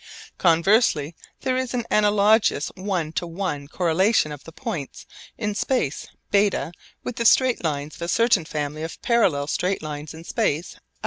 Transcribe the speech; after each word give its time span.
Conversely 0.39 1.13
there 1.41 1.55
is 1.55 1.75
an 1.75 1.85
analogous 1.91 2.71
one 2.73 3.11
to 3.11 3.27
one 3.27 3.67
correlation 3.67 4.31
of 4.31 4.43
the 4.45 4.51
points 4.51 5.05
in 5.37 5.53
space 5.53 6.07
β 6.33 6.71
with 7.03 7.17
the 7.17 7.23
straight 7.25 7.63
lines 7.63 7.97
of 7.97 8.01
a 8.01 8.07
certain 8.07 8.45
family 8.45 8.81
of 8.81 8.99
parallel 9.03 9.45
straight 9.45 9.83
lines 9.83 10.15
in 10.15 10.23
space 10.23 10.73
α. 10.73 10.79